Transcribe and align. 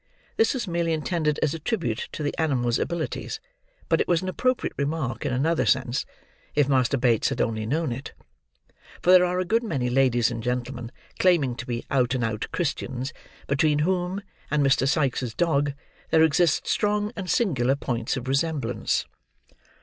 This 0.35 0.55
was 0.55 0.67
merely 0.67 0.93
intended 0.93 1.37
as 1.43 1.53
a 1.53 1.59
tribute 1.59 2.09
to 2.13 2.23
the 2.23 2.35
animal's 2.39 2.79
abilities, 2.79 3.39
but 3.87 4.01
it 4.01 4.07
was 4.07 4.23
an 4.23 4.29
appropriate 4.29 4.73
remark 4.75 5.27
in 5.27 5.31
another 5.31 5.67
sense, 5.67 6.07
if 6.55 6.67
Master 6.67 6.97
Bates 6.97 7.29
had 7.29 7.39
only 7.39 7.67
known 7.67 7.91
it; 7.91 8.13
for 9.03 9.11
there 9.11 9.23
are 9.23 9.37
a 9.39 9.45
good 9.45 9.61
many 9.61 9.91
ladies 9.91 10.31
and 10.31 10.41
gentlemen, 10.41 10.91
claiming 11.19 11.55
to 11.55 11.67
be 11.67 11.85
out 11.91 12.15
and 12.15 12.23
out 12.23 12.47
Christians, 12.51 13.13
between 13.45 13.77
whom, 13.85 14.23
and 14.49 14.65
Mr. 14.65 14.87
Sikes' 14.89 15.35
dog, 15.35 15.73
there 16.09 16.23
exist 16.23 16.65
strong 16.65 17.11
and 17.15 17.29
singular 17.29 17.75
points 17.75 18.17
of 18.17 18.27
resemblance. 18.27 19.05